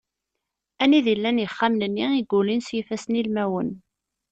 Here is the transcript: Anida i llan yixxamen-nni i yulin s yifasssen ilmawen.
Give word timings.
Anida 0.85 1.11
i 1.13 1.15
llan 1.19 1.41
yixxamen-nni 1.43 2.05
i 2.19 2.21
yulin 2.29 2.61
s 2.65 2.69
yifasssen 2.75 3.17
ilmawen. 3.21 3.69